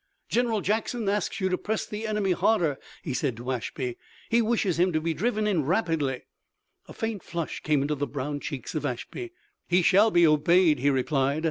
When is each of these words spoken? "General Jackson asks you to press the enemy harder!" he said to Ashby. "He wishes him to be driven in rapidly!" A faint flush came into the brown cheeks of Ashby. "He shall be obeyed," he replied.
"General 0.29 0.61
Jackson 0.61 1.07
asks 1.07 1.39
you 1.39 1.47
to 1.49 1.59
press 1.59 1.85
the 1.85 2.07
enemy 2.07 2.31
harder!" 2.31 2.79
he 3.03 3.13
said 3.13 3.37
to 3.37 3.51
Ashby. 3.51 3.99
"He 4.31 4.41
wishes 4.41 4.79
him 4.79 4.91
to 4.93 4.99
be 4.99 5.13
driven 5.13 5.45
in 5.45 5.63
rapidly!" 5.63 6.23
A 6.87 6.93
faint 6.93 7.21
flush 7.21 7.59
came 7.59 7.83
into 7.83 7.93
the 7.93 8.07
brown 8.07 8.39
cheeks 8.39 8.73
of 8.73 8.83
Ashby. 8.83 9.31
"He 9.67 9.83
shall 9.83 10.09
be 10.09 10.25
obeyed," 10.25 10.79
he 10.79 10.89
replied. 10.89 11.39